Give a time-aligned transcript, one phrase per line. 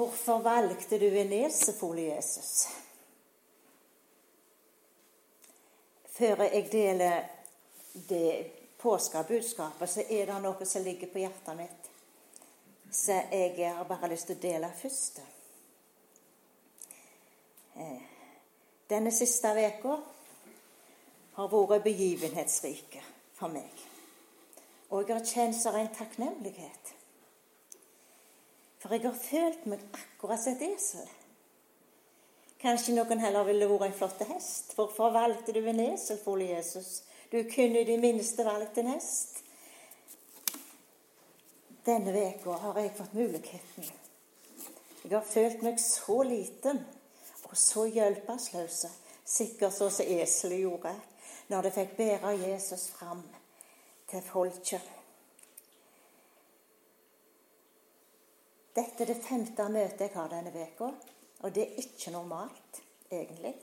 [0.00, 2.68] Hvorfor valgte du en nesefol, Jesus?
[6.04, 7.26] Før jeg deler
[8.08, 8.46] det
[8.78, 11.90] påskebudskapet, så er det noe som ligger på hjertet mitt.
[12.90, 15.20] Så jeg har bare lyst til å dele først.
[17.76, 18.06] Eh,
[18.88, 19.98] denne siste uka
[21.36, 23.04] har vært begivenhetsrike
[23.36, 23.84] for meg.
[24.88, 26.94] Og jeg har kjent en takknemlighet.
[28.80, 31.08] For jeg har følt meg akkurat som et esel.
[32.60, 34.74] Kanskje noen heller ville vært en flott hest.
[34.76, 37.02] Hvorfor valgte du en eselfole, Jesus?
[37.32, 39.42] Du kunne i det minste valgt en hest.
[41.86, 43.92] Denne uka har jeg fått muligheten.
[45.04, 46.82] Jeg har følt meg så liten
[47.50, 48.84] og så hjelpeløs,
[49.26, 50.92] sikkert sånn som eselet gjorde
[51.50, 53.24] når det fikk bære Jesus fram
[54.10, 54.99] til folket.
[58.74, 60.92] Dette er det femte møtet jeg har denne veka,
[61.42, 63.54] og det er ikke normalt, egentlig.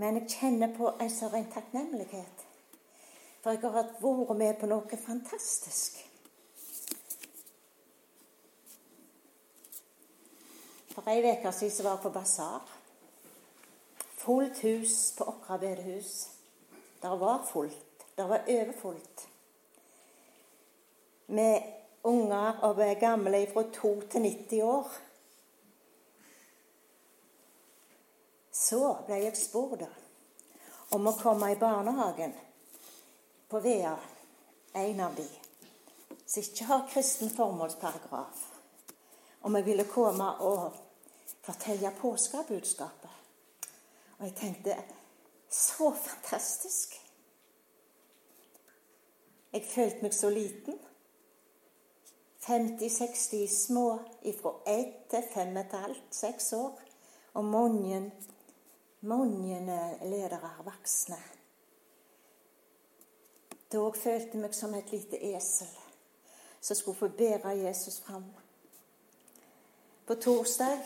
[0.00, 2.44] Men jeg kjenner på en sånn takknemlighet.
[3.42, 5.98] For jeg har vært med på noe fantastisk.
[10.94, 12.70] For ei uke siden var jeg på basar.
[14.20, 16.28] Fullt hus på Åkra bedehus.
[17.02, 18.06] Det var fullt.
[18.16, 19.29] Det var overfullt
[21.30, 21.62] med
[22.02, 24.92] unger og gamle fra 2 til 90 år.
[28.52, 29.84] Så ble jeg spurt
[30.90, 32.34] om å komme i barnehagen
[33.50, 33.94] på Vea,
[34.72, 35.26] en av de,
[36.26, 38.42] som ikke har kristen formålsparagraf,
[39.46, 40.76] om jeg ville komme og
[41.46, 43.16] fortelle påskebudskapet.
[44.18, 44.76] Og jeg tenkte
[45.50, 46.94] så fantastisk.
[49.50, 50.78] Jeg følte meg så liten.
[52.46, 53.98] 50-60 små
[54.40, 56.80] fra ett til fem og et halvt, seks år.
[57.34, 58.00] Og mange,
[59.00, 59.60] mange
[60.02, 61.20] ledere, voksne.
[63.72, 65.70] Da følte jeg meg som et lite esel
[66.60, 68.24] som skulle få bære Jesus fram.
[70.06, 70.78] På torsdag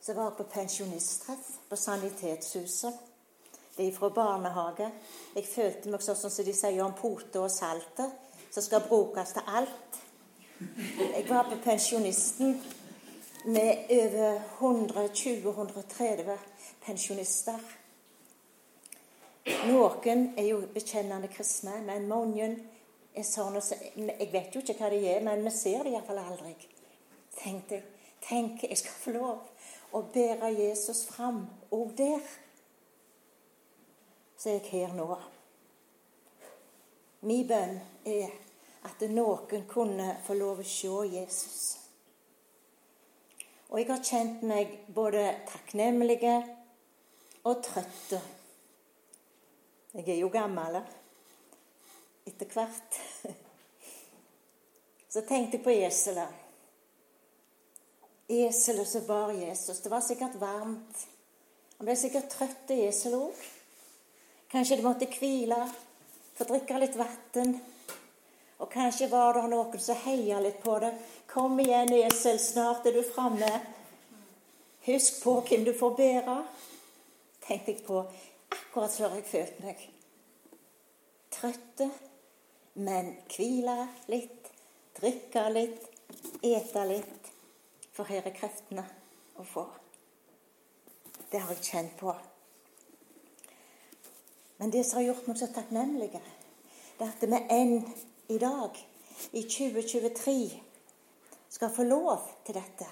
[0.00, 2.94] så var jeg på pensjonisttreff på Sanitetshuset.
[3.76, 4.90] Det er fra barnehage.
[5.34, 8.14] Jeg følte meg sånn som de sier om potet og saltet,
[8.50, 9.98] som skal brukes til alt.
[10.58, 12.62] Jeg var på Pensjonisten
[13.44, 16.38] med over 120-130
[16.82, 17.60] pensjonister.
[19.68, 22.48] Noen er jo bekjennende kristne, men mange
[23.14, 26.56] er sånn Jeg vet jo ikke hva de er, men vi ser det iallfall aldri.
[27.38, 27.86] Tenkte jeg
[28.26, 32.26] tenk, jeg skal få lov å bære Jesus fram òg der.
[34.34, 35.06] Så er jeg her nå.
[37.22, 38.47] Min bønn er
[38.88, 41.58] at noen kunne få lov å se Jesus.
[43.68, 46.38] Og jeg har kjent meg både takknemlige
[47.44, 48.20] og trøtte.
[49.92, 50.80] Jeg er jo gammel
[52.28, 52.98] etter hvert.
[55.12, 56.44] Så tenkte jeg på eselet.
[58.28, 59.80] Eselet som bar Jesus.
[59.80, 61.06] Det var sikkert varmt.
[61.78, 63.46] Han ble sikkert trøtt, eselet òg.
[64.52, 65.60] Kanskje det måtte hvile,
[66.36, 67.58] få drikke litt vann.
[68.58, 70.92] Og kanskje var det noen som heia litt på det.
[71.26, 73.60] 'Kom igjen, esel, snart er du framme.'
[74.86, 76.46] 'Husk på hvem du får bære',
[77.46, 78.04] tenkte jeg på
[78.50, 79.90] akkurat før jeg følte meg.
[81.30, 81.90] Trøtte,
[82.74, 84.50] men hvile litt,
[85.00, 85.86] drikke litt,
[86.42, 87.32] ete litt.
[87.92, 88.84] For her er kreftene
[89.38, 89.66] å få.
[91.32, 92.14] Det har jeg kjent på.
[94.58, 97.74] Men det som har gjort meg så takknemlig, det er at vi enn
[98.28, 98.88] i dag,
[99.30, 100.62] i 2023,
[101.48, 102.86] skal få lov til dette.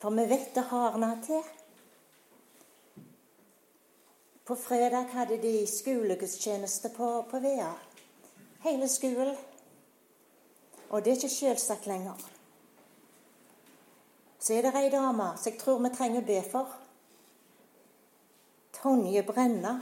[0.00, 1.42] For vi vet det hardner til.
[4.44, 7.72] På fredag hadde de skolegudstjeneste på, på Vea.
[8.64, 9.36] Hele skolen.
[10.88, 12.16] Og det er ikke selvsagt lenger.
[14.38, 16.76] Så er det ei dame som jeg tror vi trenger å be for.
[18.80, 19.80] Tonje Brenna.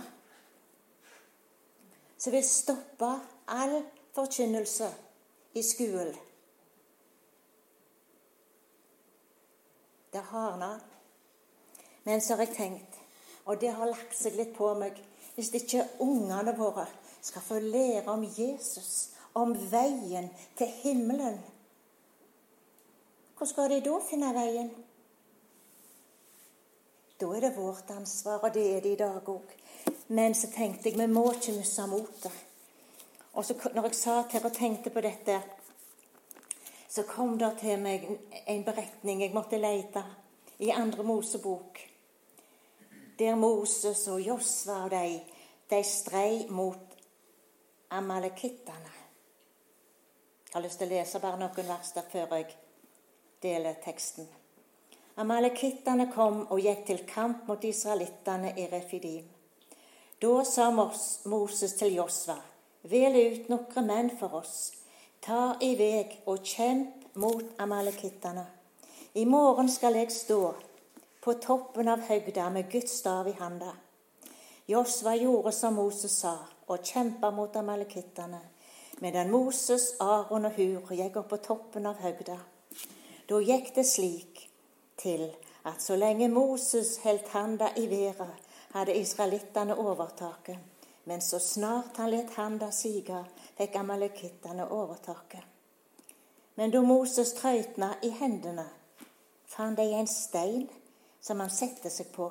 [2.16, 3.10] Som vil stoppe
[3.52, 3.82] all
[4.14, 4.94] forkynnelse
[5.52, 6.14] i skolen.
[10.12, 10.80] Det hardna.
[12.04, 12.98] Men så har jeg tenkt,
[13.44, 15.00] og det har lagt seg litt på meg
[15.34, 16.84] Hvis ikke ungene våre
[17.18, 21.40] skal få lære om Jesus, om veien til himmelen
[23.34, 24.70] Hvor skal de da finne veien?
[27.20, 29.50] Da er det vårt ansvar, og det er det i dag òg.
[30.08, 32.53] Men så tenkte jeg vi må ikke miste motet.
[33.34, 35.40] Og så når jeg satt her og tenkte på dette,
[36.88, 38.04] så kom det til meg
[38.46, 40.04] en beretning jeg måtte lete
[40.62, 41.80] i andre Mosebok,
[43.18, 45.18] der Moses og Josva og de,
[45.70, 46.94] de strei mot
[47.90, 48.94] amalekittene.
[50.46, 52.54] Jeg har lyst til å lese bare noen vers der før jeg
[53.42, 54.28] deler teksten.
[55.18, 59.26] Amalekittene kom og gikk til kamp mot israelittene i Refidim.
[60.22, 62.38] Da sa Moses til Josva,
[62.90, 64.72] vel ut noen menn for oss
[65.24, 68.42] Ta i veg og kjemp mot amalekittene.
[69.16, 70.40] I morgen skal jeg stå
[71.24, 73.70] på toppen av høgda med Guds stav i handa.
[74.68, 76.34] Josva gjorde som Moses sa,
[76.68, 78.42] og kjempa mot amalekittene,
[79.00, 82.36] medan Moses, Aron og Hur gikk opp på toppen av høgda.
[83.24, 84.44] Da gikk det slik
[85.00, 85.30] til
[85.64, 88.44] at så lenge Moses holdt handa i været,
[88.76, 90.73] hadde israelittene overtaket.
[91.04, 93.24] Men så snart han let handa sige,
[93.56, 95.42] fikk amalekittene overtaket.
[96.54, 98.64] Men da Moses trøytna i hendene,
[99.46, 100.68] fant de en stein
[101.20, 102.30] som han sette seg på.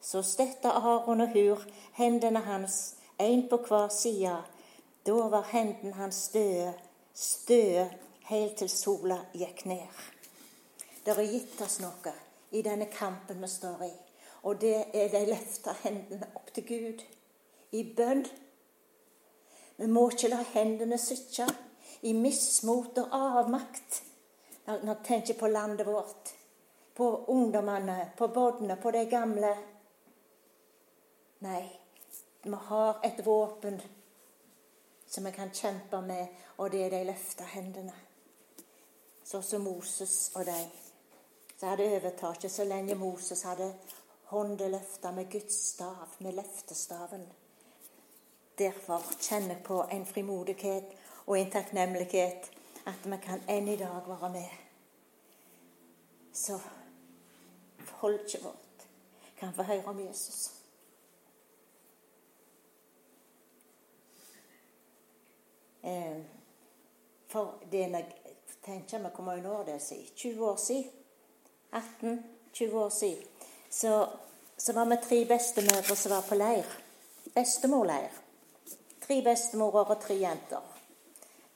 [0.00, 1.62] Så støtta Aron og Hur
[1.96, 4.36] hendene hans, én på hver side.
[5.06, 6.72] Da var hendene hans støe,
[7.14, 7.86] støe
[8.28, 10.02] helt til sola gikk ned.
[11.04, 12.12] Det er gitt oss noe
[12.52, 13.92] i denne kampen vi står i,
[14.42, 17.02] og det er de løfta hendene opp til Gud
[17.72, 18.24] i bønn
[19.76, 21.46] vi må ikke la hendene sitte
[22.06, 24.02] i mismot og avmakt
[24.66, 26.30] når vi tenker på landet vårt,
[26.94, 29.50] på ungdommene, på barna, på de gamle.
[31.42, 31.64] Nei,
[32.44, 33.80] vi har et våpen
[35.06, 36.26] som vi kan kjempe med,
[36.56, 37.98] og det er de løfta hendene.
[39.26, 40.60] Sånn som Moses og de.
[41.58, 43.72] Så hadde overtaket så lenge Moses hadde
[44.30, 47.26] hånda løfta med Guds stav, med løftestaven.
[48.58, 50.84] Derfor kjenner jeg på en frimodighet
[51.26, 52.50] og en takknemlighet
[52.86, 54.48] at vi kan enn i dag være med.
[56.32, 56.58] Så
[57.78, 58.86] folket vårt
[59.38, 60.50] kan få høre om Jesus.
[65.82, 66.22] Eh,
[67.26, 68.06] for det jeg
[68.62, 70.90] tenker vi kommer nå det si 20 år siden
[71.72, 73.24] 18-20 år siden
[73.70, 74.08] så,
[74.56, 76.66] så var vi tre bestemødre som var på leir.
[77.34, 78.21] Bestemorleir.
[79.02, 80.68] Tre bestemorer og tre jenter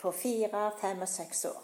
[0.00, 1.62] på fire, fem og seks år.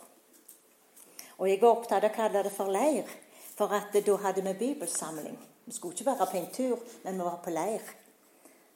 [1.39, 3.09] Og jeg var opptatt av å kalle det for leir,
[3.57, 5.37] for at da hadde vi bibelsamling.
[5.65, 7.83] Vi skulle ikke være på en tur, men vi var på leir.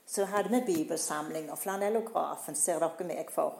[0.06, 3.56] Så hadde vi bibelsamling, og flanellografen ser dere meg for.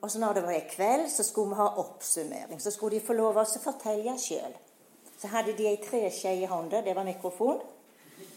[0.00, 2.60] Og så når det var i kveld, så skulle vi ha oppsummering.
[2.60, 4.54] Så skulle de få lov å fortelle sjøl.
[5.20, 6.80] Så hadde de ei treskje i hånda.
[6.84, 7.60] Det var mikrofon.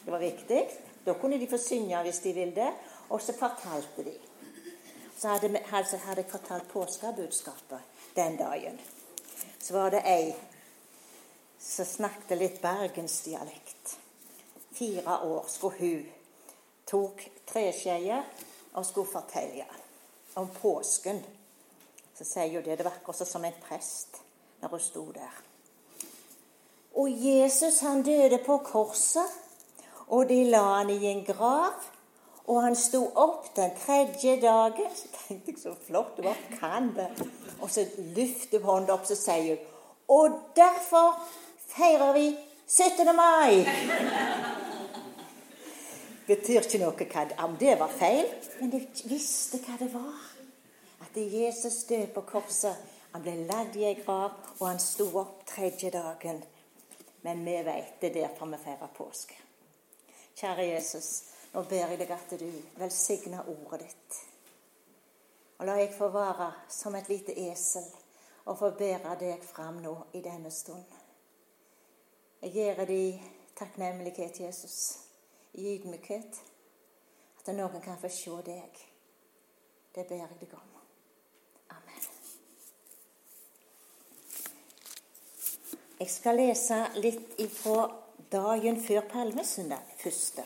[0.03, 0.61] Det var viktig.
[1.07, 2.55] Da kunne de få synge hvis de ville.
[2.55, 2.73] det,
[3.09, 4.17] Og så fortalte de.
[5.17, 7.79] Så altså hadde jeg fortalt påskebudskapet
[8.15, 8.79] den dagen.
[9.59, 10.35] Så var det ei
[11.59, 13.97] som snakket litt bergensdialekt.
[14.71, 16.05] Fire år skulle hun.
[16.87, 18.23] Tok treskjeer
[18.73, 19.65] og skulle fortelle
[20.35, 21.23] om påsken.
[22.17, 22.77] Så sier hun det.
[22.77, 24.21] Det var akkurat som en prest
[24.61, 25.41] når hun sto der.
[26.97, 29.46] Og Jesus han døde på korset,
[30.07, 31.85] og de la han i en grav.
[32.47, 34.91] Og han sto opp den tredje dagen.
[34.95, 36.19] Så tenkte jeg så flott.
[36.23, 37.09] Hva kan det?
[37.59, 37.83] Og så
[38.15, 39.73] løfter hun hånda opp, så sier hun
[40.07, 41.17] Og derfor
[41.67, 42.29] feirer vi
[42.67, 43.15] 17.
[43.15, 43.67] mai.
[46.27, 48.27] Betyr ikke noe hva om det var feil,
[48.61, 50.23] men de visste hva det var.
[51.03, 52.75] At Jesus døde på korset.
[53.11, 56.39] Han ble lagd i ei grav, og han sto opp tredje dagen.
[57.23, 59.46] Men vi vet det er derfor vi feirer påske.
[60.37, 61.23] Kjære Jesus.
[61.53, 64.17] Nå ber jeg deg at du velsigner ordet ditt.
[65.57, 67.87] Og la jeg få være som et lite esel
[68.45, 70.85] og få bære deg fram nå i denne stund.
[72.41, 73.23] Jeg gir deg
[73.57, 74.99] takknemlighet, Jesus,
[75.53, 76.41] i ydmykhet,
[77.39, 78.81] at noen kan få se deg.
[79.95, 80.75] Det ber jeg deg om.
[81.73, 82.09] Amen.
[85.99, 87.87] Jeg skal lese litt ifra
[88.31, 90.43] dagen før palmesøndag, første.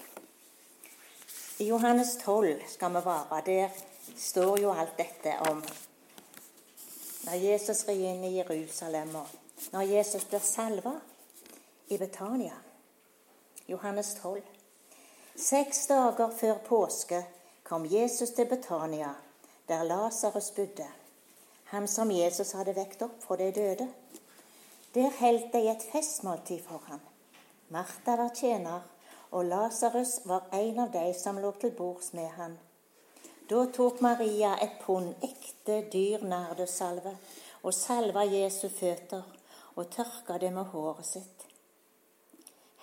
[1.59, 3.41] I Johannes 12 skal vi være.
[3.45, 3.69] Der
[4.17, 5.63] står jo alt dette om
[7.23, 9.27] når Jesus rir inn i Jerusalem, og
[9.71, 10.95] når Jesus blir salva
[11.87, 12.55] i Betania.
[13.69, 14.41] Johannes 12.
[15.35, 17.21] Seks dager før påske
[17.63, 19.13] kom Jesus til Betania,
[19.67, 20.87] der Lasarus bodde,
[21.63, 23.87] han som Jesus hadde vekt opp fra de døde.
[24.95, 27.10] Der holdt de et festmåltid for ham.
[27.71, 28.81] Martha var tjener,
[29.31, 32.57] og Lasarus var en av de som lå til bords med han.
[33.47, 37.13] Da tok Maria et pund ekte dyr nardussalve
[37.63, 39.23] og salva Jesu føtter
[39.75, 41.47] og tørka det med håret sitt.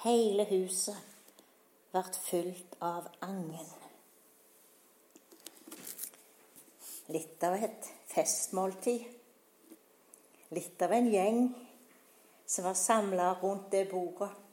[0.07, 0.97] Hele huset
[1.93, 3.71] vart fylt av angen.
[7.13, 9.05] Litt av et festmåltid.
[10.57, 11.49] Litt av en gjeng
[12.49, 14.48] som var samla rundt det bordet.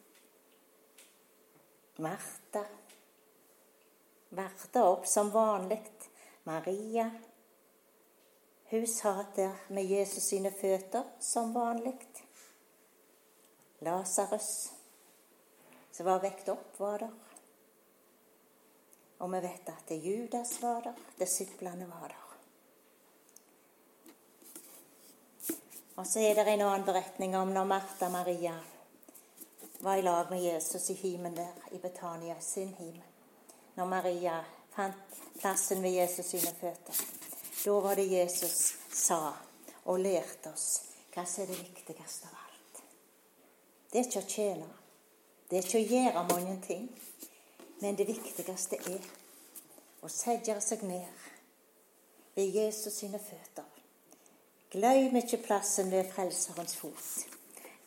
[1.95, 2.65] Martha
[4.29, 5.81] Martha opp som vanlig.
[6.43, 7.11] Maria
[8.65, 11.99] hun satt der med Jesus sine føtter som vanlig.
[13.79, 14.73] Lasarus,
[15.91, 17.13] som var vekt opp, var der.
[19.17, 22.21] Og vi vet at det Judas var der, disiplene var der.
[25.95, 28.57] Og så er det en annen beretning om når Martha Maria
[29.85, 33.01] var i lag med Jesus i himen der, i Betania sin him.
[33.75, 34.39] Når Maria
[34.75, 37.01] fant plassen ved Jesus sine føtter.
[37.65, 39.19] Da var det Jesus sa
[39.85, 40.81] og lærte oss
[41.13, 42.81] hva som er det viktigste av alt.
[43.91, 44.71] Det er ikke å tjene.
[45.49, 46.89] Det er ikke å gjøre mange ting.
[47.81, 49.07] Men det viktigste er
[50.01, 51.29] å sette seg ned
[52.35, 53.69] ved Jesus sine føtter.
[54.73, 57.34] Glem ikke plassen ved Frelserens fot.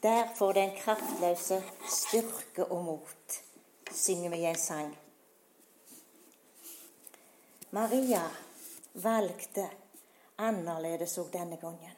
[0.02, 3.38] Der får den kraftløse styrke og mot,
[3.92, 4.92] synger vi i en sang.
[7.70, 8.22] Maria
[8.94, 9.66] valgte
[10.38, 11.96] annerledes òg denne gangen.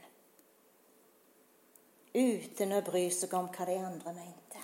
[2.16, 4.62] Uten å bry seg om hva de andre mente.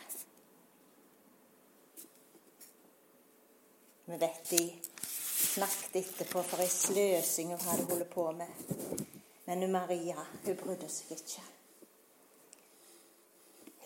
[4.06, 4.62] Vi vet de
[4.96, 8.64] snakket etterpå for ei sløsing hun hadde holdt på med.
[9.44, 11.44] Men Maria, hun brydde seg ikke.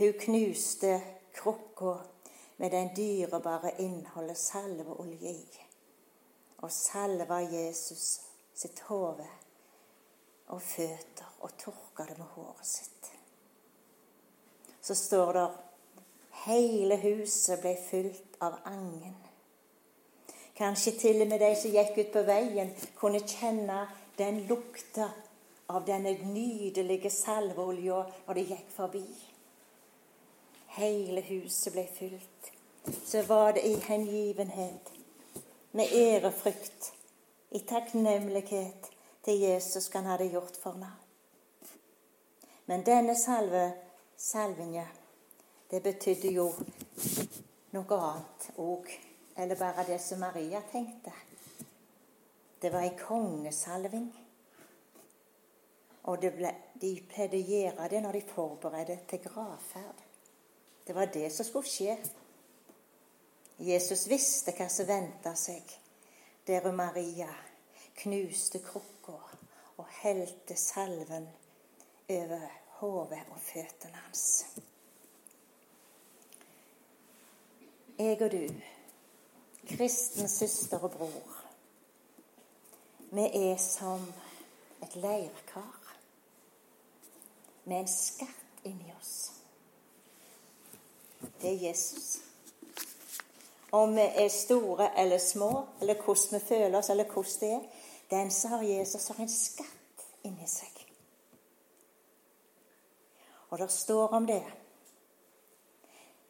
[0.00, 1.02] Hun knuste
[1.36, 1.98] krukka
[2.56, 5.64] med den dyrebare innholdet salveolje i
[6.60, 8.20] og salva Jesus
[8.56, 9.26] sitt hode
[10.54, 13.10] og føtter og tørka det med håret sitt.
[14.80, 15.46] Så står det
[16.46, 19.18] hele huset ble fylt av angen.
[20.56, 23.82] Kanskje til og med de som gikk ut på veien, kunne kjenne
[24.16, 25.10] den lukta
[25.68, 29.04] av denne nydelige salveolja når de gikk forbi.
[30.76, 32.52] Hele huset ble fylt.
[33.04, 34.92] Så var det i hengivenhet
[35.72, 36.92] med ærefrykt,
[37.50, 38.90] i takknemlighet
[39.24, 40.94] til Jesus han hadde gjort for meg.
[42.70, 43.64] Men denne salve,
[44.16, 44.86] salvinga,
[45.70, 46.46] det betydde jo
[47.74, 48.90] noe annet òg,
[49.36, 51.12] eller bare det som Maria tenkte.
[52.62, 54.10] Det var ei kongesalving.
[56.10, 60.06] Og ble, de pleide å gjøre det når de forberedte til gravferd.
[60.86, 61.96] Det var det som skulle skje.
[63.60, 65.76] Jesus visste hva som venta seg
[66.48, 67.28] der Maria
[68.00, 69.18] knuste krukka
[69.76, 71.28] og helte salven
[72.08, 72.46] over
[72.80, 74.24] hodet og føttene hans.
[77.98, 78.46] Jeg og du,
[79.68, 81.36] kristen søster og bror,
[83.10, 84.06] vi er som
[84.82, 85.96] et leirkar
[87.64, 89.39] med en skatt inni oss.
[91.40, 92.20] Det er Jesus
[93.70, 97.60] om vi er store eller små, eller hvordan vi føler oss, eller hvordan det er.
[98.10, 100.80] Den som har Jesus, har en skatt inni seg.
[103.50, 104.42] Og det står om det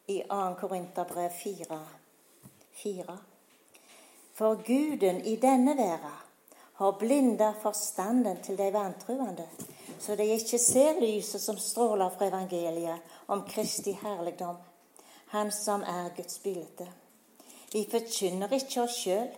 [0.07, 0.39] i 2.
[0.59, 1.79] Korinterbrev 4,
[2.83, 3.17] 4.
[4.33, 6.19] For Guden i denne verden
[6.73, 9.47] har blinda forstanden til de vantruende,
[9.99, 14.57] så de ikke ser lyset som stråler fra evangeliet om Kristi herligdom,
[15.31, 16.87] Han som er Guds bilde.
[17.71, 19.29] Vi forkynner ikke oss sjøl.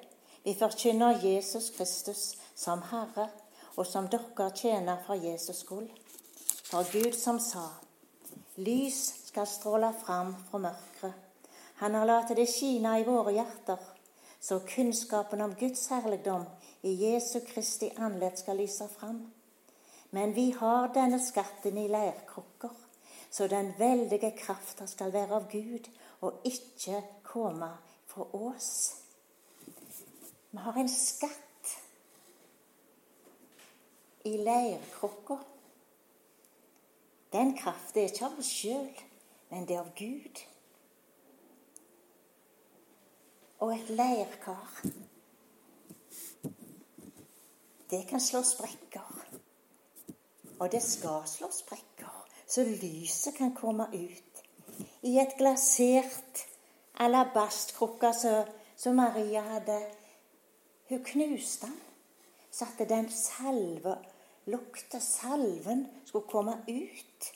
[0.43, 2.23] Vi forkynner Jesus Kristus
[2.55, 3.27] som Herre,
[3.77, 5.91] og som dere tjener for Jesus skyld.
[6.65, 7.67] For Gud som sa,
[8.57, 11.13] lys skal stråle fram fra mørket.
[11.83, 13.77] Han har latt det skine i våre hjerter,
[14.41, 16.47] så kunnskapen om Guds herligdom
[16.81, 19.21] i Jesu Kristi andlet skal lyse fram.
[20.09, 22.73] Men vi har denne skatten i leirkrukker,
[23.33, 25.87] så den veldige krafta skal være av Gud
[26.21, 27.71] og ikke komme
[28.05, 28.95] for oss.
[30.51, 31.71] Vi har en skatt
[34.29, 35.39] i leirkrukka.
[37.33, 39.01] Den kraften er ikke av oss sjøl,
[39.49, 40.43] men det er av Gud.
[43.65, 44.77] Og et leirkar,
[47.89, 49.09] det kan slå sprekker.
[50.59, 52.22] Og det skal slå sprekker,
[52.53, 54.43] så lyset kan komme ut.
[55.01, 56.43] I et glasert
[57.01, 59.79] alabastkrukke som Maria hadde.
[60.89, 61.79] Hun knuste den,
[62.61, 63.95] at den salve
[64.45, 67.31] lukta salven skulle komme ut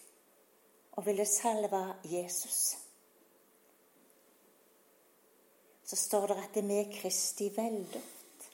[0.91, 2.77] og ville salve Jesus.
[5.83, 8.49] Så står det at det er med Kristi velduft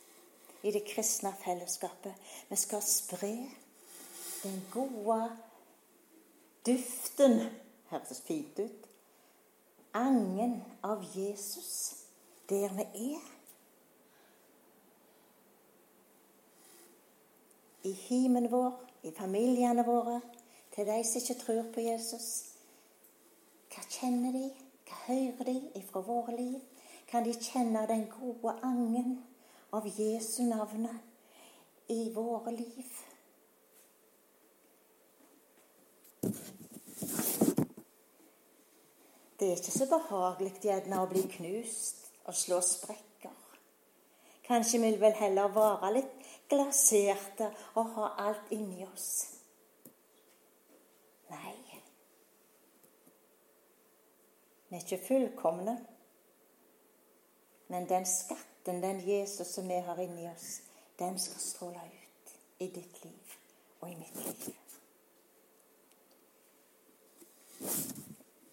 [0.63, 2.13] i det kristne fellesskapet.
[2.49, 3.33] Vi skal spre
[4.43, 5.19] den gode
[6.65, 7.39] duften
[7.91, 8.89] høres fint ut.
[9.93, 12.03] Angen av Jesus
[12.49, 13.29] der vi er.
[17.83, 20.21] I himen vår, i familiene våre,
[20.75, 22.27] til de som ikke tror på Jesus.
[23.73, 24.45] Hva kjenner de?
[24.87, 26.59] Hva hører de ifra våre liv?
[27.07, 29.17] Kan de kjenne den gode angen
[29.73, 33.12] av Jesu navnet i våre liv?
[39.43, 43.33] Det er ikke så behagelig gjerne å bli knust og slå sprekker.
[44.47, 49.09] Kanskje vi vil heller være litt glaserte og ha alt inni oss.
[51.33, 51.51] Nei.
[54.69, 55.75] Vi er ikke fullkomne.
[57.67, 60.61] Men den skatten, den Jesus som vi har inni oss,
[60.99, 63.39] den skal stråle ut i ditt liv
[63.81, 64.63] og i mitt liv.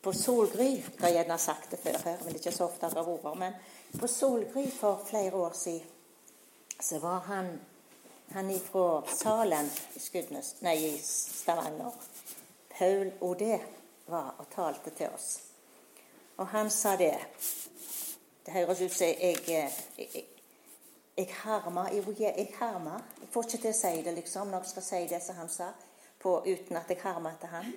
[0.03, 2.87] På Solgry Jeg har gjerne sagt det før her, men det er ikke så ofte
[2.87, 5.89] jeg har vært Men på Solgry for flere år siden
[6.81, 7.61] så var han
[8.33, 11.93] han fra Salem i Skudnes, nei, i Stavanger.
[12.79, 13.59] Paul Odé
[14.07, 15.41] var og talte til oss.
[16.37, 17.17] Og han sa det
[18.47, 20.25] Det høres ut som jeg, jeg, jeg,
[21.17, 23.03] jeg harmer jeg, harmer.
[23.21, 25.49] Jeg får ikke til å si det liksom, når jeg skal si det som han
[25.49, 25.69] sa,
[26.21, 27.75] på, uten at jeg harmer til han.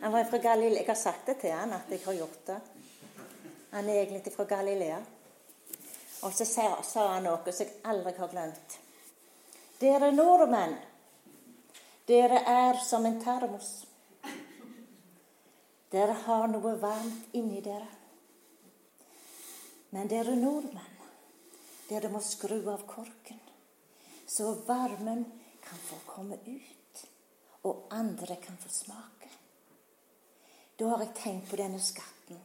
[0.00, 0.80] Han var fra Galilea.
[0.80, 2.60] Jeg har sagt det til han at jeg har gjort det.
[3.70, 4.98] Han er egentlig fra Galilea.
[6.22, 6.66] Og så sa,
[7.08, 8.76] han noe som jeg aldri har glemt.
[9.82, 10.76] Dere nordmenn,
[12.06, 13.70] dere er som en termos.
[15.90, 17.88] Dere har noe varmt inni dere.
[19.92, 21.00] Men dere nordmenn,
[21.88, 23.40] dere må skru av korken,
[24.26, 25.26] så varmen
[25.60, 26.81] kan få komme ut,
[27.62, 29.30] og andre kan få smake.
[30.78, 32.40] Da har jeg tenkt på denne skatten.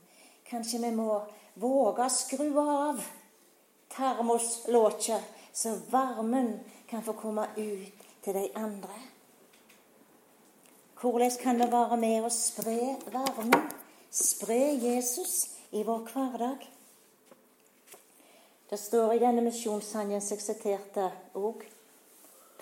[0.45, 1.21] Kanskje vi må
[1.58, 3.01] våge å skru av
[3.93, 8.99] termoslåket, så varmen kan få komme ut til de andre.
[11.01, 13.71] Hvordan kan vi være med og spre varmen?
[14.12, 16.67] Spre Jesus i vår hverdag?
[18.69, 21.63] Det står i denne misjonssangen jeg siterte òg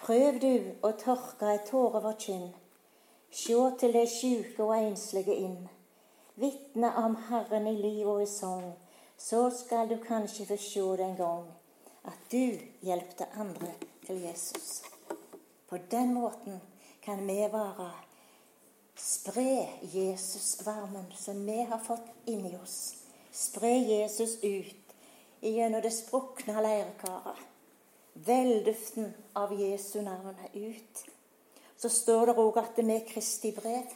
[0.06, 0.54] Prøv du
[0.86, 2.52] å tørke ei tåre over kinn
[3.34, 5.64] Sjå til de sjuke og enslige inn.
[6.40, 8.68] Vitne om Herren i liv og i sang.
[9.18, 11.48] Så skal du kanskje få sjå en gang
[12.06, 12.54] at du
[12.86, 13.72] hjelpte andre
[14.06, 14.84] til Jesus.
[15.68, 16.62] På den måten
[17.02, 17.90] kan vi være
[18.96, 22.78] Spre Jesus-varmen som vi har fått inni oss.
[23.32, 24.96] Spre Jesus ut
[25.42, 27.55] gjennom det sprukne leirkaret.
[28.16, 31.06] Velduften av Jesu navn ut
[31.78, 33.90] så står det òg at vi er Kristi brev.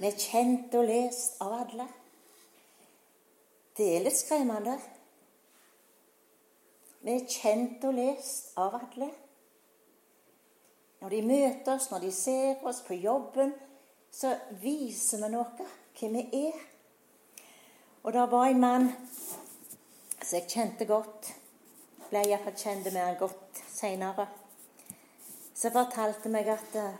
[0.00, 1.86] Vi er kjent og lest av alle.
[3.78, 4.74] Det er litt skremmende.
[7.02, 9.08] Vi er kjent og lest av alle.
[11.02, 13.54] Når de møter oss, når de ser oss på jobben,
[14.12, 16.58] så viser vi noe, hvem vi er.
[18.02, 18.90] Og det var en mann
[20.18, 21.32] som jeg kjente godt.
[22.12, 24.26] Ble iallfall kjent med han godt seinere
[25.56, 26.90] Så fortalte meg at uh,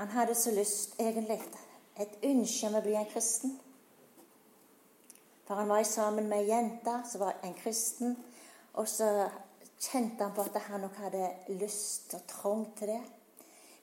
[0.00, 1.36] han hadde så lyst, egentlig,
[2.00, 3.52] et ønske om å bli en kristen.
[5.44, 8.16] For han var sammen med ei jente som var en kristen,
[8.80, 9.10] og så
[9.76, 13.00] kjente han på at han nok hadde lyst og trang til det.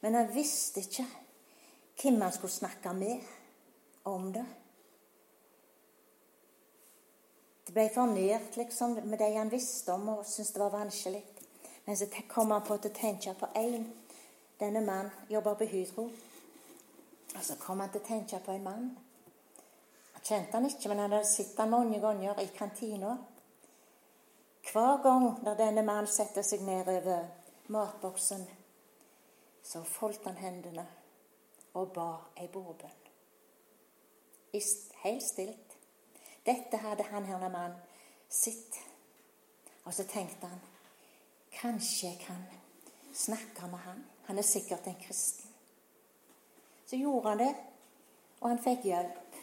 [0.01, 1.05] Men han visste ikke
[2.01, 3.29] hvem han skulle snakke med
[4.09, 4.45] om det.
[7.67, 11.23] Det ble for liksom, med de han visste om, og syntes det var vanskelig.
[11.85, 13.83] Men så kom han på å tenke på én.
[14.59, 16.05] Denne mannen jobber på Hydro.
[17.35, 18.87] Og så kom han til å tenke på en mann.
[20.13, 23.17] Han kjente han ikke, men han hadde sett han mange ganger i kantina.
[24.71, 27.27] Hver gang da denne mannen setter seg ned over
[27.67, 28.47] matboksen,
[29.63, 30.87] så foldt han hendene
[31.75, 33.03] og ba ei bordbønn.
[35.03, 35.66] Helt stilt.
[36.47, 37.79] Dette hadde han herne mannen
[38.29, 38.79] sitt.
[39.83, 40.63] Og så tenkte han
[41.57, 42.43] Kanskje jeg kan
[43.15, 44.03] snakke med han.
[44.27, 45.49] Han er sikkert en kristen.
[46.85, 47.53] Så gjorde han det,
[48.39, 49.37] og han fikk hjelp.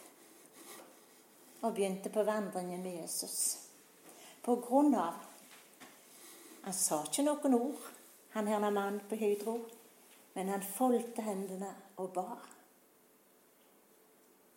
[1.61, 3.57] Og begynte på vandringen med Jesus.
[4.41, 5.23] På grunn av
[6.65, 7.81] Han sa ikke noen ord.
[8.33, 9.59] han herne mannen på Hydro,
[10.33, 12.41] men han foldte hendene og bar.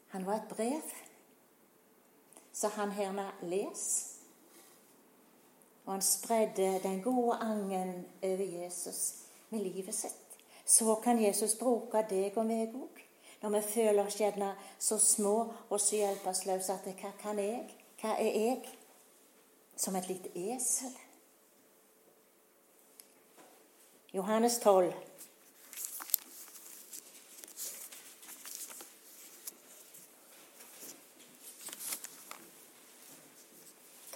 [0.08, 0.94] Han var et brev,
[2.58, 4.14] så han herna les.
[5.84, 9.14] Og han spredde den gode angen over Jesus
[9.50, 10.24] med livet sitt.
[10.64, 13.04] Så kan Jesus bruke deg og meg òg.
[13.40, 17.62] Når vi føler oss gjerne så små og så hjelpeløse at hva kan jeg?
[18.00, 18.74] Hva er jeg?
[19.76, 20.96] Som et lite esel.
[24.12, 24.92] Johannes 12.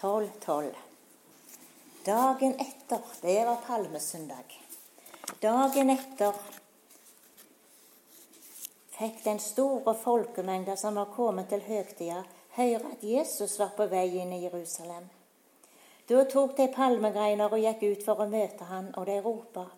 [0.03, 0.75] Tolv, tolv.
[2.05, 4.57] Dagen etter, det var palmesøndag,
[5.39, 6.41] dagen etter
[8.97, 12.25] fikk den store folkemengda som var kommet til høgtida,
[12.59, 15.07] høre at Jesus var på vei inn i Jerusalem.
[16.11, 19.69] Da tok de palmegreiner og gikk ut for å møte han, og de ropa,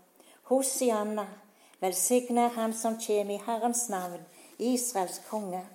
[0.48, 1.28] Hosianna,
[1.84, 4.24] velsigne Han som kjem i Herrens navn,
[4.56, 5.66] Israels konge.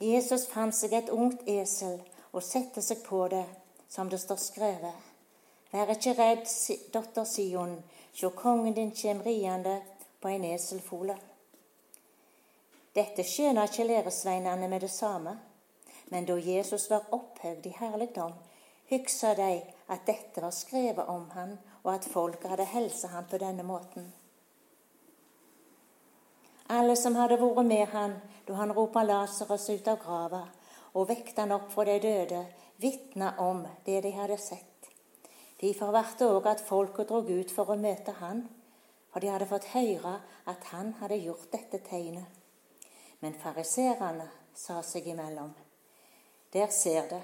[0.00, 2.00] Jesus fant seg et ungt esel
[2.38, 3.44] og sette seg på det,
[3.88, 5.06] som det står skrevet.
[5.72, 6.46] Vær ikke redd,
[6.94, 7.74] datter Sion,
[8.14, 9.80] sjå kongen din kjem riende
[10.22, 11.16] på en eselfole.
[12.94, 15.34] Dette skjønner ikke læresveinene med det samme,
[16.08, 18.32] men da Jesus var opphøgd i herligdom,
[18.88, 19.50] hyksa de
[19.92, 24.06] at dette var skrevet om han, og at folket hadde helsa han på denne måten.
[26.68, 28.16] Alle som hadde vært med han
[28.48, 30.42] da han ropa Lasarus ut av grava
[30.98, 32.42] og vekte han opp fra de døde,
[32.82, 34.90] vitna om det de hadde sett.
[35.60, 38.44] Derfor ble det òg at folket drog ut for å møte han,
[39.12, 40.18] for de hadde fått høre
[40.50, 42.26] at han hadde gjort dette tegnet.
[43.22, 45.50] Men fariserene sa seg imellom.
[46.54, 47.22] Der ser det,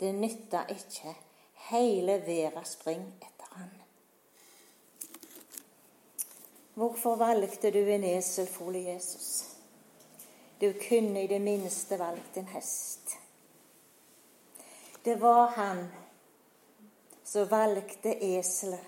[0.00, 1.14] det nytter ikke.
[1.70, 3.72] Hele verda spring etter han.
[6.74, 9.53] Hvorfor valgte du en eselfole, Jesus?
[10.60, 13.16] Du kunne i det minste valgt en hest.
[15.04, 15.88] Det var han
[17.24, 18.80] som valgte eselet,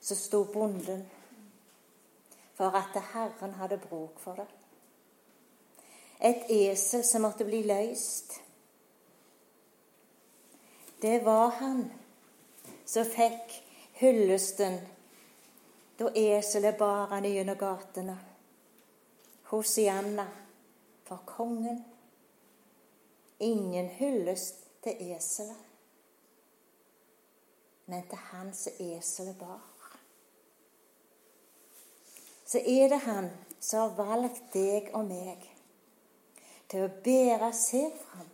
[0.00, 1.06] som sto bonden,
[2.54, 4.46] for at Herren hadde bruk for det.
[6.20, 8.40] Et esel som måtte bli løst.
[11.02, 11.84] Det var han
[12.84, 13.56] som fikk
[14.00, 14.78] hyllesten
[15.98, 18.16] da eselet bar han gjennom gatene.
[19.50, 20.26] Hosianna
[21.04, 21.84] for kongen.
[23.40, 25.70] Ingen hyllest til eselet
[27.86, 29.60] men til han som eselet bar.
[32.46, 35.44] Så er det han som har valgt deg og meg
[36.70, 38.30] til å bære seg fram,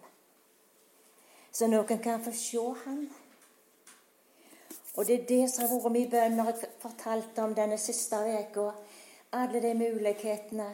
[1.51, 3.01] så noen kan få se han.
[4.99, 8.19] Og det er det som har vært min bønn når jeg fortalte om denne siste
[8.19, 8.71] uka.
[9.39, 10.67] Alle de mulighetene.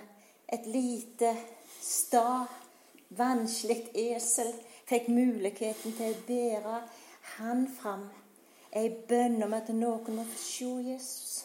[0.49, 1.33] Et lite,
[1.87, 2.47] sta,
[3.17, 4.53] vanskelig esel
[4.89, 6.79] fikk muligheten til å bære
[7.37, 8.09] han fram
[8.77, 11.45] ei bønn om at noen må få se Jesus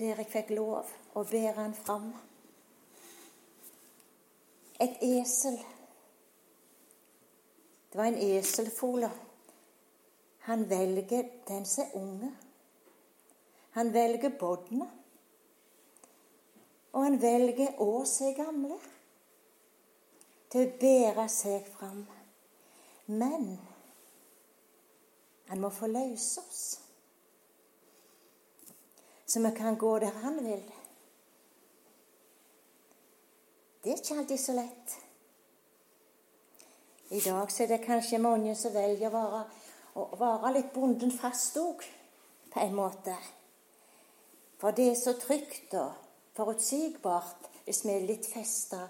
[0.00, 2.06] der jeg fikk lov å bære han fram.
[4.80, 5.58] Et esel.
[7.90, 9.10] Det var en eselfole.
[10.46, 12.30] Han velger den som er unge.
[13.76, 14.88] Han velger båndene.
[16.92, 18.78] Og han velger å er gamle,
[20.50, 22.02] til å bære seg fram.
[23.06, 23.52] Men
[25.50, 26.64] han må forløse oss,
[29.26, 30.62] så vi kan gå der han vil.
[33.82, 34.96] Det er ikke alltid så lett.
[37.10, 39.42] I dag så er det kanskje mange som velger å være,
[39.98, 41.82] å være litt bonden fast òg,
[42.50, 43.16] på en måte.
[44.60, 46.09] For det er så trygt og
[46.40, 48.86] forutsigbart hvis vi er litt festa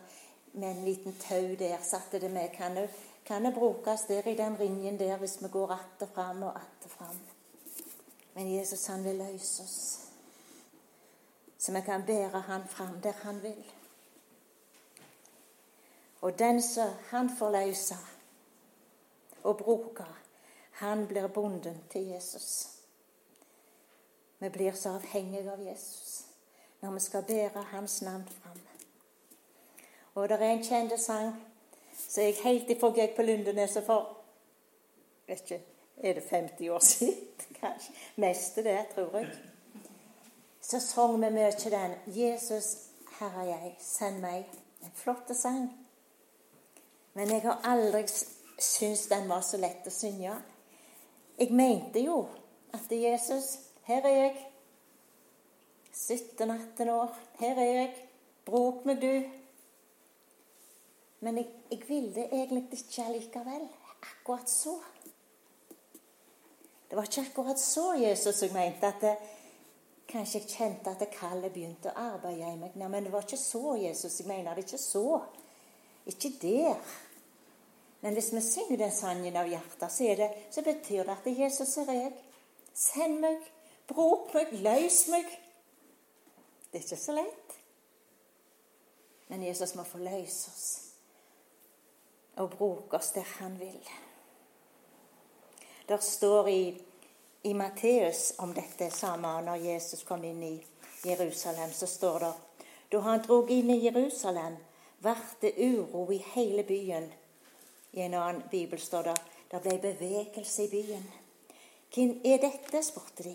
[0.53, 2.53] med en liten tau der, satte det med.
[2.53, 2.89] kan
[3.25, 6.57] kan det brukes der i den ringen der hvis vi går att og fram og
[6.57, 7.21] att og fram.
[8.35, 10.01] Men Jesus han vil løse oss,
[11.59, 13.65] så vi kan bære han fram der han vil.
[16.21, 17.97] Og den som han får løse
[19.43, 20.05] og bruke,
[20.71, 22.69] han blir bonden til Jesus.
[24.39, 26.30] Vi blir så avhengige av Jesus
[26.81, 28.59] når vi skal bære hans navn fram.
[30.15, 31.35] Og det er en kjent sang
[32.09, 34.17] så jeg helt ifra jeg på Lundeneset for
[35.27, 35.65] vet ikke,
[36.03, 37.15] Er det 50 år siden?
[37.61, 37.93] Kanskje.
[38.17, 39.29] Mest det, tror jeg.
[40.61, 42.77] Så sang vi mye den 'Jesus,
[43.21, 44.57] her er jeg, send meg'.
[44.83, 45.87] En flott sang.
[47.15, 48.07] Men jeg har aldri
[48.59, 50.35] syntes den var så lett å synge.
[51.39, 52.29] Jeg mente jo
[52.73, 54.50] at Jesus, Her er jeg.
[56.01, 57.19] 17-18 år.
[57.41, 57.91] Her er jeg.
[58.45, 59.31] Bråk med du.
[61.21, 63.69] Men jeg, jeg ville egentlig ikke allikevel.
[64.01, 64.79] Akkurat så.
[66.91, 69.17] Det var ikke akkurat så Jesus jeg mente at det,
[70.11, 72.75] Kanskje jeg kjente at kallet begynte å arbeide i meg.
[72.75, 74.65] Nei, men det var ikke så Jesus jeg mener det.
[74.67, 75.21] Ikke så.
[76.11, 76.81] Ikke der.
[78.01, 81.77] Men hvis vi synger den sangen av hjertet, så, det, så betyr det at Jesus
[81.85, 82.11] er jeg.
[82.75, 83.47] Send meg.
[83.87, 84.57] Bruk meg.
[84.65, 85.31] Løs meg.
[86.71, 87.57] Det er ikke så lett.
[89.31, 90.69] Men Jesus må få løse oss
[92.41, 93.89] og bruke oss der han vil.
[95.89, 96.83] Der står i,
[97.43, 100.55] i Matteus om dette samme når Jesus kom inn i
[101.05, 101.73] Jerusalem.
[101.73, 102.33] Så står det
[102.91, 104.57] da han drog inn i Jerusalem,
[105.03, 107.07] ble det uro i hele byen.
[107.93, 109.17] I en annen bibel står det
[109.51, 111.07] det ble bevegelse i byen.
[111.95, 112.83] Hvem er dette?
[112.87, 113.35] spurte de.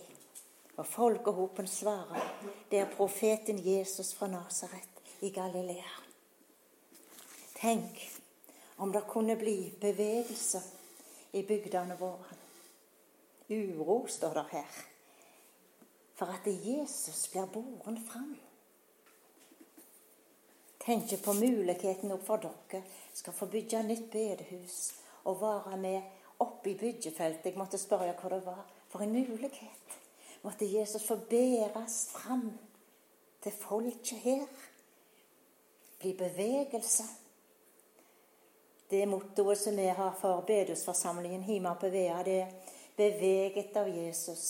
[0.75, 2.31] Og folkehopen svarer,
[2.71, 5.93] det er profeten Jesus fra Nasaret i Galilea.
[7.55, 8.01] Tenk
[8.83, 10.61] om det kunne bli bevegelse
[11.31, 12.35] i bygdene våre.
[13.49, 14.75] Uro, står det her.
[16.15, 18.35] For at Jesus blir båren fram.
[20.85, 22.83] Tenker på muligheten opp for dere
[23.13, 26.01] skal få bygge nytt bedehus og være med
[26.39, 27.53] oppe i byggefeltet.
[27.53, 28.65] Jeg måtte spørre hva det var.
[28.91, 30.04] For en mulighet.
[30.45, 32.51] Måtte Jesus få bæres fram
[33.43, 34.45] til folket her.
[35.99, 37.03] Bli bevegelse.
[38.89, 42.51] Det mottoet som vi har for bedehusforsamlingen hjemme på Vea, det er
[42.95, 44.43] beveget av Jesus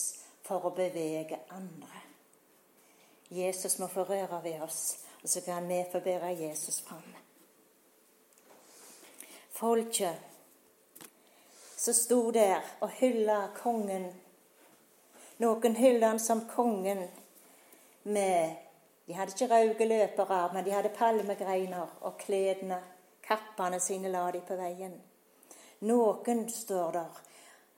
[0.44, 2.02] for å bevege andre.
[3.30, 7.08] Jesus må få røre ved oss, og så kan vi få bære Jesus fram.
[9.50, 10.20] Folket
[11.76, 14.10] som sto der og hylla kongen
[15.38, 17.08] Noen hyller han som kongen
[18.02, 18.56] med
[19.06, 22.80] De hadde ikke røde løpere, men de hadde palmegreiner og kledene,
[23.22, 24.96] kappene sine la de på veien.
[25.86, 27.20] Noen, står der,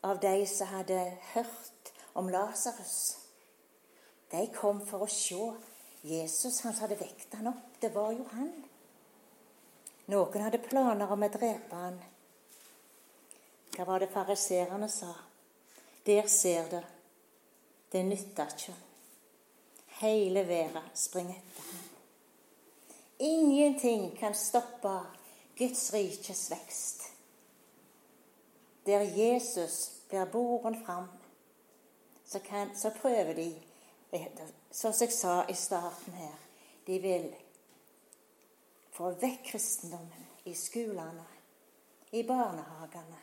[0.09, 1.03] av de som hadde
[1.35, 3.18] hørt om Lasarus.
[4.31, 5.42] De kom for å se
[6.09, 6.62] Jesus.
[6.64, 7.77] Han hadde vekt han opp.
[7.81, 8.53] Det var jo han.
[10.09, 11.99] Noen hadde planer om å drepe han.
[13.77, 15.12] Hva var det fariserene sa?
[16.07, 16.85] Der ser det.
[17.92, 18.74] Det nytter ikke.
[19.98, 21.85] Hele verden springer etter ham.
[23.18, 25.01] Ingenting kan stoppe
[25.59, 27.09] Guds rikes vekst
[28.88, 31.05] der Jesus blir båren fram,
[32.24, 33.55] så, kan, så prøver de
[34.70, 36.37] Som jeg sa i starten her
[36.87, 37.35] De vil
[38.90, 41.27] få vekk kristendommen i skolene,
[42.12, 43.20] i barnehagene.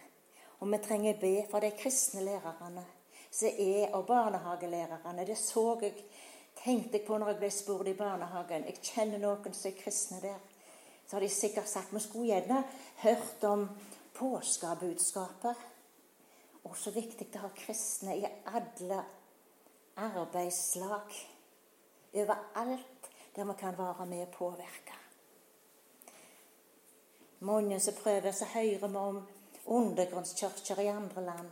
[0.60, 2.86] Og vi trenger be for de kristne lærerne
[3.36, 5.26] som er, og barnehagelærerne.
[5.28, 5.93] Det så jeg,
[6.63, 8.67] tenkte jeg på når jeg ble spurt i barnehagen.
[8.69, 10.39] Jeg kjenner noen som er kristne der.
[11.06, 12.63] Så har de sikkert sagt vi skulle gjerne
[13.04, 13.67] hørt om
[14.15, 15.65] påskebudskapet.
[16.65, 19.04] Og så viktig å ha kristne i alle
[20.02, 21.17] arbeidslag.
[22.15, 24.95] Overalt der vi kan være med og påvirke.
[27.45, 29.21] Mange som prøver, så hører vi om
[29.65, 31.52] undergrunnskirker i andre land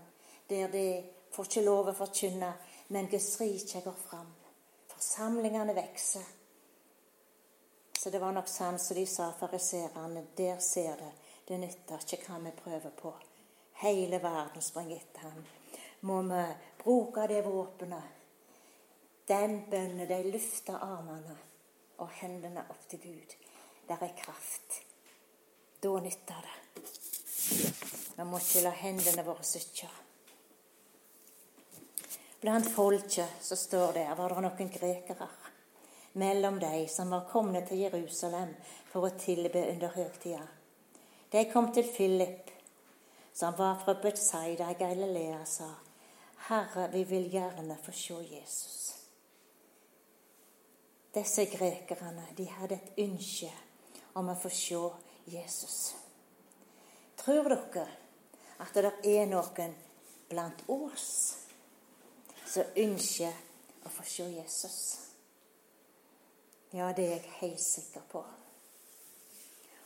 [0.49, 2.53] der de får ikke lov å forkynne,
[2.93, 4.31] men Guds rike går fram.
[4.93, 6.25] Forsamlingene vokser.
[7.99, 10.25] Så det var nok sant som de sa, fariserene.
[10.37, 11.11] Der ser det.
[11.47, 13.13] Det nytter ikke hva vi prøver på.
[13.83, 15.45] Hele verden springer etter ham.
[16.07, 16.43] Må vi
[16.83, 18.19] bruke det våpenet,
[19.27, 21.37] den bønnen, de løfter armene
[22.03, 23.35] og hendene opp til Gud.
[23.87, 24.81] Der er kraft.
[25.83, 26.57] Da nytter det.
[28.17, 29.87] Vi må ikke la hendene våre sykke.
[32.43, 35.27] Blant folket så står det var det noen grekere
[36.19, 38.49] mellom de som var kommet til Jerusalem
[38.89, 40.41] for å tilbe under høgtida.
[41.31, 42.49] De kom til Philip,
[43.31, 45.69] som var fra Betsaida i Galilea, og sa,
[46.49, 48.91] 'Herre, vi vil gjerne få se Jesus.'
[51.15, 53.53] Disse grekerne de hadde et ønske
[54.15, 54.81] om å få se
[55.31, 55.95] Jesus.
[57.17, 57.87] Tror dere
[58.59, 59.75] at det er noen
[60.27, 61.42] blant oss
[62.53, 63.33] som ønsker
[63.83, 64.79] å få se Jesus?
[66.73, 68.23] Ja, det er jeg helt sikker på.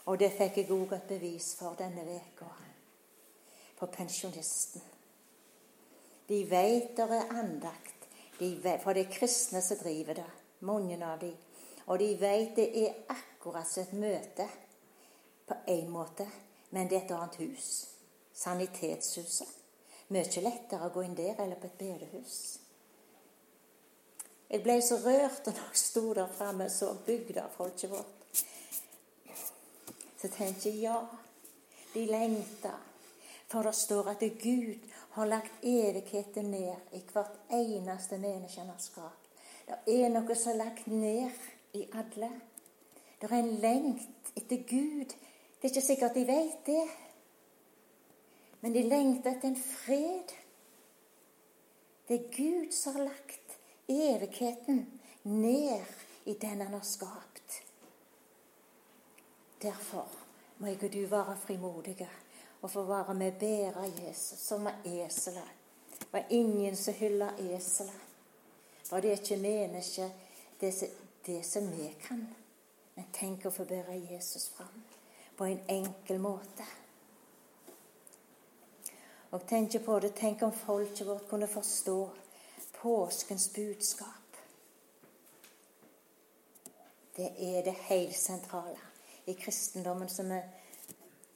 [0.08, 2.47] Og det fikk jeg òg et bevis for denne veka
[3.77, 4.82] på pensjonisten.
[6.27, 8.08] De veit det er andakt,
[8.39, 10.30] de vet, for det er kristne som driver det.
[10.67, 11.30] Mange av de.
[11.88, 14.47] Og de veit det er akkurat som et møte
[15.47, 16.25] på én måte,
[16.71, 17.69] men det er et annet hus.
[18.34, 19.47] Sanitetshuset.
[20.08, 22.38] Mye lettere å gå inn der eller på et bedehus.
[24.48, 28.43] Jeg ble så rørt når jeg sto der framme og så bygdafolket vårt.
[30.17, 31.02] Så tenkte jeg ja,
[31.93, 32.78] de lengter.
[33.48, 39.04] For det står at Gud har lagt evigheten ned i hvert eneste menneske.
[39.67, 42.32] Det er noe som er lagt ned i alle.
[43.20, 45.12] Det er en lengt etter Gud.
[45.12, 46.84] Det er ikke sikkert de vet det,
[48.60, 50.34] men de lengter etter en fred.
[52.08, 54.86] Det er Gud som har lagt evigheten
[55.24, 55.86] ned
[56.24, 57.62] i den han har skapt.
[59.62, 60.08] Derfor
[60.58, 62.10] må og du være frimodige
[62.62, 65.54] og få være med og bære Jesus som er eselet.
[66.00, 68.02] Det var ingen som hylla eselet.
[68.84, 70.12] For det er ikke mennesket,
[70.62, 70.89] det,
[71.26, 72.28] det som vi kan.
[72.96, 74.84] Men tenk å få bære Jesus fram
[75.38, 76.65] på en enkel måte.
[79.30, 82.10] Og tenk på det, tenk om folket vårt kunne forstå
[82.82, 84.38] påskens budskap.
[87.16, 88.80] Det er det helt sentrale
[89.26, 90.44] i kristendommen som, er,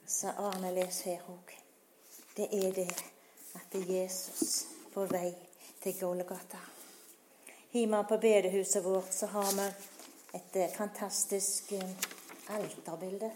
[0.06, 1.56] som Arne leser her òg.
[2.36, 2.88] Det er det
[3.58, 5.32] at det er Jesus på vei
[5.82, 6.60] til Golgata.
[7.72, 9.66] Hjemme på bedehuset vårt så har vi
[10.38, 11.90] et eh, fantastisk eh,
[12.48, 13.30] alterbilde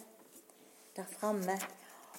[0.97, 1.59] der framme.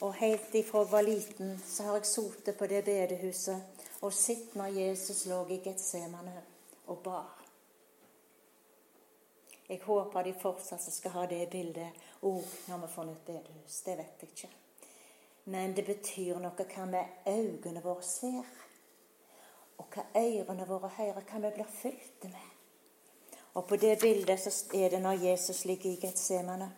[0.02, 4.54] Og helt ifra jeg var liten, så har jeg sittet på det bedehuset og sett
[4.56, 6.36] når Jesus lå i Getsemane
[6.88, 7.34] og bar.
[9.68, 13.82] Jeg håper de fortsatt skal ha det bildet òg når vi får nytt bedehus.
[13.84, 14.50] Det vet jeg ikke.
[15.52, 18.48] Men det betyr noe hva vi øynene våre ser,
[19.78, 22.54] og hva ørene våre hører, hva vi blir fylt med.
[23.58, 26.70] Og på det bildet så er det når Jesus ligger i Getsemane.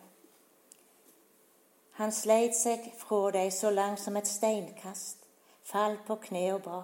[2.00, 5.18] Han sleit seg fra deg så langt som et steinkast,
[5.68, 6.78] falt på kne og ba.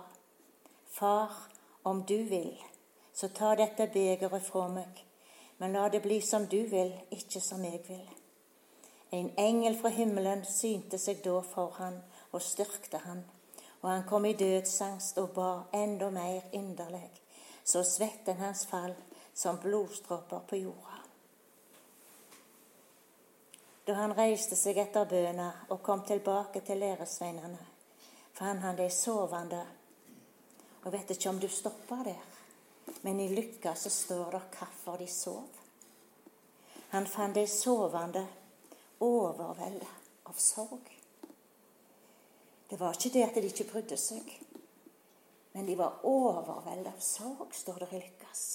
[0.92, 1.32] Far,
[1.88, 2.52] om du vil,
[3.16, 5.00] så ta dette begeret fra meg,
[5.56, 8.04] men la det bli som du vil, ikke som jeg vil.
[9.16, 11.96] En engel fra himmelen synte seg da for han
[12.36, 13.24] og styrkte han,
[13.80, 15.50] og han kom i dødsangst og ba
[15.80, 17.08] enda mer inderlig,
[17.64, 18.92] så svetten hans fall
[19.32, 21.05] som blodstråper på jorda.
[23.86, 27.60] Da han reiste seg etter bønna og kom tilbake til læresveinene,
[28.34, 29.60] fant han de sovende
[30.82, 32.24] og vet ikke om du stopper der,
[33.02, 35.46] men i Lykka så står det hvorfor de sov.
[36.90, 38.26] Han fant de sovende
[39.02, 40.92] overveldet av sorg.
[42.70, 44.30] Det var ikke det at de ikke brydde seg,
[45.54, 48.46] men de var overveldet av sorg, står det i Lykkas.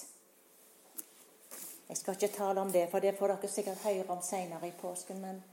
[1.91, 4.71] Jeg skal ikke tale om det, for det får dere sikkert høre om senere i
[4.81, 5.17] påsken.
[5.21, 5.43] Men,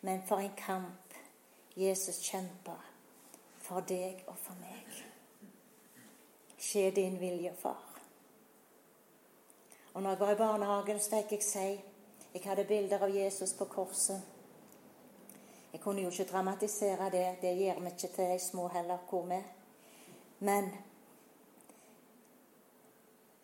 [0.00, 1.14] men for en kamp
[1.76, 2.74] Jesus kjempa
[3.64, 4.98] for deg og for meg.
[6.60, 7.80] Skje din vilje, far.
[9.94, 11.68] Og når jeg var i barnehagen, så fikk jeg si
[12.34, 14.20] Jeg hadde bilder av Jesus på korset.
[15.72, 17.38] Jeg kunne jo ikke dramatisere det.
[17.40, 19.40] Det gjør vi ikke til de små heller, hvor vi
[20.38, 20.68] Men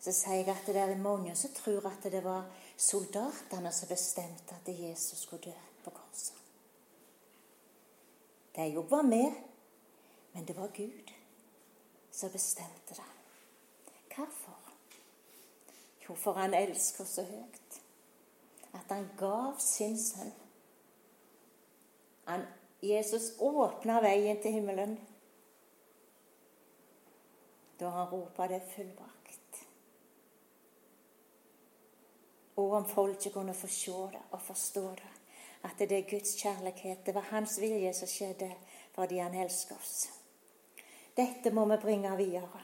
[0.05, 2.45] så sier jeg at det er mange som tror at det var
[2.77, 6.35] soldatene som bestemte at Jesus skulle dø på korset.
[8.55, 9.33] De var med,
[10.33, 11.09] men det var Gud
[12.11, 13.07] som bestemte det.
[14.15, 14.59] Hvorfor?
[16.09, 17.81] Jo, for han elsker så høyt
[18.73, 20.31] at han gav sin sønn.
[22.29, 22.45] Han,
[22.83, 24.97] Jesus åpna veien til himmelen
[27.79, 29.14] da han ropa det fullbrakt.
[32.55, 35.11] Og om folket kunne få se det og forstå det,
[35.63, 38.51] at det er Guds kjærlighet, det var Hans vilje som skjedde
[38.95, 40.09] fordi Han elsker oss.
[41.17, 42.61] Dette må vi bringe videre.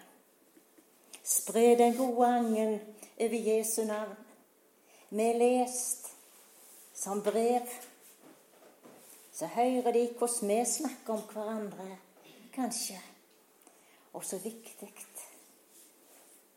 [1.24, 2.80] Spre den gode angen
[3.20, 4.16] over Jesu navn.
[5.10, 6.08] Vi er lest
[6.94, 7.68] som brev.
[9.32, 11.98] Så hører de hvordan vi snakker om hverandre,
[12.54, 13.00] kanskje.
[14.14, 14.94] Og så viktig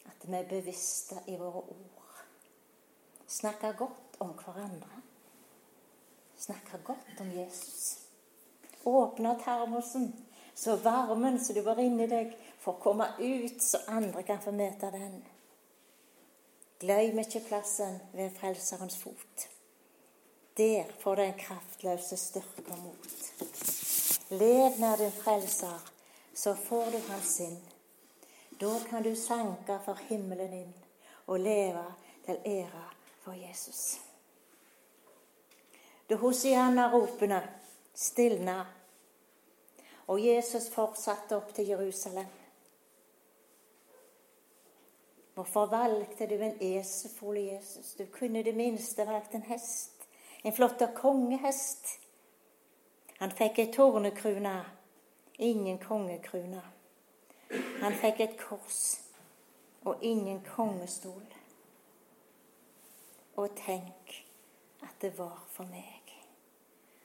[0.06, 2.13] at vi er bevisste i våre ord.
[3.26, 5.02] Snakker godt om hverandre.
[6.36, 7.98] Snakke godt om Jesus.
[8.84, 10.12] Åpne termosen
[10.54, 14.90] så varmen som du var inni deg, får komme ut, så andre kan få møte
[14.94, 15.18] den.
[16.78, 19.48] Glem ikke plassen ved Frelserens fot.
[20.56, 23.14] Der får den kraftløse styrke og mot.
[24.30, 25.90] Lev nær din Frelser,
[26.34, 27.58] så får du hans sinn.
[28.60, 30.74] Da kan du sanke for himmelen inn
[31.26, 31.88] og leve
[32.26, 32.84] til ære
[33.24, 34.00] for Jesus.
[36.06, 37.40] Da Hosianna-ropene
[37.94, 38.58] stilna
[40.06, 42.28] og Jesus fortsatte opp til Jerusalem.
[45.34, 47.94] Hvorfor valgte du en eselfole, Jesus?
[47.94, 50.06] Du kunne det minste valgt en hest.
[50.44, 51.88] En flott kongehest.
[53.18, 54.54] Han fikk ei tårnekrone,
[55.38, 56.62] ingen kongekrone.
[57.80, 58.82] Han fikk et kors
[59.84, 61.24] og ingen kongestol.
[63.36, 64.14] Og tenk
[64.82, 66.12] at det var for meg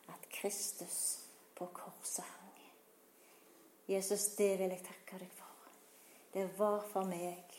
[0.10, 1.26] at Kristus
[1.56, 2.62] på korset hang.
[3.90, 5.70] Jesus, det vil jeg takke deg for.
[6.34, 7.56] Det var for meg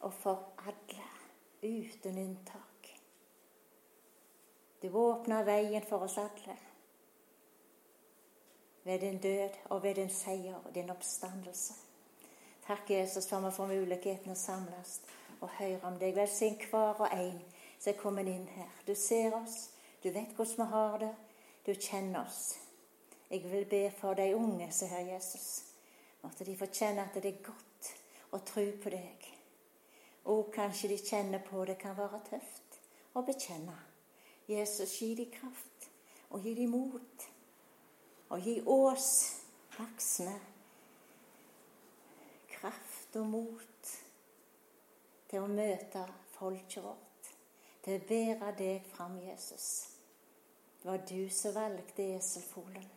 [0.00, 1.06] og for alle,
[1.62, 2.92] uten unntak.
[4.82, 6.56] Du åpna veien for oss alle
[8.82, 11.74] ved din død og ved din seier og din oppstandelse.
[12.66, 15.00] Takk, Jesus, for vi får muligheten å samles
[15.40, 16.14] og høre om deg.
[16.16, 17.40] Velsign hver og en
[17.78, 18.70] som er kommet inn her.
[18.86, 19.70] Du ser oss,
[20.02, 21.14] du vet hvordan vi har det,
[21.66, 22.58] du kjenner oss.
[23.30, 25.50] Jeg vil be for de unge som hører Jesus.
[26.22, 27.92] Måtte de få kjenne at det er godt
[28.32, 29.30] å tro på deg
[30.24, 32.78] og kanskje de kjenner på det kan være tøft
[33.16, 33.76] å bekjenne.
[34.50, 35.88] Jesus, gi dem kraft,
[36.30, 37.26] og gi dem mot.
[38.30, 39.10] Og gi oss
[39.74, 40.36] voksne
[42.50, 43.69] kraft og mot
[45.30, 46.02] til å møte
[46.34, 47.30] folket vårt,
[47.84, 49.68] til å bære deg fram, Jesus.
[50.80, 52.88] Det var du som valgte eselfolen,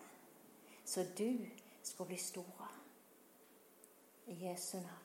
[0.86, 1.30] så du
[1.84, 2.70] skulle bli stor.
[4.28, 5.03] I Jesu navn.